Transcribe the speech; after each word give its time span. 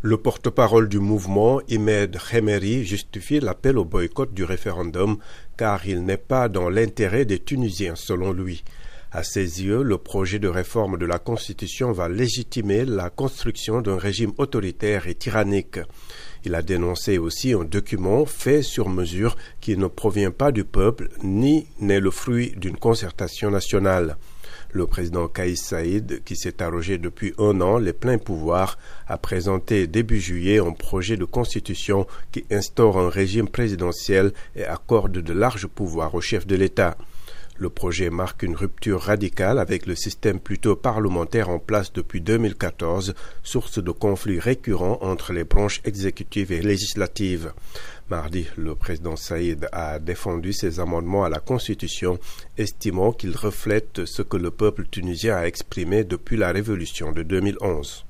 Le 0.00 0.16
porte-parole 0.16 0.88
du 0.88 1.00
mouvement, 1.00 1.60
Imed 1.66 2.16
Khemeri, 2.16 2.84
justifie 2.84 3.40
l'appel 3.40 3.76
au 3.76 3.84
boycott 3.84 4.32
du 4.32 4.44
référendum 4.44 5.18
car 5.56 5.88
il 5.88 6.04
n'est 6.04 6.16
pas 6.16 6.48
dans 6.48 6.70
l'intérêt 6.70 7.24
des 7.24 7.40
Tunisiens, 7.40 7.96
selon 7.96 8.32
lui. 8.32 8.62
À 9.10 9.22
ses 9.22 9.64
yeux, 9.64 9.82
le 9.82 9.96
projet 9.96 10.38
de 10.38 10.48
réforme 10.48 10.98
de 10.98 11.06
la 11.06 11.18
Constitution 11.18 11.92
va 11.92 12.10
légitimer 12.10 12.84
la 12.84 13.08
construction 13.08 13.80
d'un 13.80 13.96
régime 13.96 14.32
autoritaire 14.36 15.06
et 15.06 15.14
tyrannique. 15.14 15.80
Il 16.44 16.54
a 16.54 16.60
dénoncé 16.60 17.16
aussi 17.16 17.54
un 17.54 17.64
document 17.64 18.26
fait 18.26 18.60
sur 18.60 18.90
mesure 18.90 19.34
qui 19.62 19.78
ne 19.78 19.86
provient 19.86 20.30
pas 20.30 20.52
du 20.52 20.64
peuple 20.64 21.08
ni 21.22 21.66
n'est 21.80 22.00
le 22.00 22.10
fruit 22.10 22.52
d'une 22.58 22.76
concertation 22.76 23.50
nationale. 23.50 24.18
Le 24.72 24.86
président 24.86 25.26
Kaïs 25.26 25.62
Saïd, 25.62 26.22
qui 26.24 26.36
s'est 26.36 26.62
arrogé 26.62 26.98
depuis 26.98 27.32
un 27.38 27.62
an 27.62 27.78
les 27.78 27.94
pleins 27.94 28.18
pouvoirs, 28.18 28.76
a 29.06 29.16
présenté 29.16 29.86
début 29.86 30.20
juillet 30.20 30.58
un 30.58 30.72
projet 30.72 31.16
de 31.16 31.24
constitution 31.24 32.06
qui 32.30 32.44
instaure 32.50 32.98
un 32.98 33.08
régime 33.08 33.48
présidentiel 33.48 34.32
et 34.54 34.64
accorde 34.64 35.12
de 35.12 35.32
larges 35.32 35.66
pouvoirs 35.66 36.14
au 36.14 36.20
chef 36.20 36.46
de 36.46 36.56
l'État. 36.56 36.98
Le 37.60 37.70
projet 37.70 38.08
marque 38.08 38.44
une 38.44 38.54
rupture 38.54 39.00
radicale 39.00 39.58
avec 39.58 39.86
le 39.86 39.96
système 39.96 40.38
plutôt 40.38 40.76
parlementaire 40.76 41.48
en 41.48 41.58
place 41.58 41.92
depuis 41.92 42.20
2014, 42.20 43.14
source 43.42 43.82
de 43.82 43.90
conflits 43.90 44.38
récurrents 44.38 44.98
entre 45.00 45.32
les 45.32 45.42
branches 45.42 45.80
exécutives 45.84 46.52
et 46.52 46.62
législatives. 46.62 47.52
Mardi, 48.10 48.46
le 48.56 48.76
président 48.76 49.16
Saïd 49.16 49.68
a 49.72 49.98
défendu 49.98 50.52
ses 50.52 50.78
amendements 50.78 51.24
à 51.24 51.28
la 51.28 51.40
Constitution, 51.40 52.20
estimant 52.56 53.10
qu'ils 53.10 53.36
reflètent 53.36 54.04
ce 54.06 54.22
que 54.22 54.36
le 54.36 54.52
peuple 54.52 54.86
tunisien 54.86 55.36
a 55.36 55.46
exprimé 55.46 56.04
depuis 56.04 56.36
la 56.36 56.52
révolution 56.52 57.10
de 57.10 57.24
2011. 57.24 58.04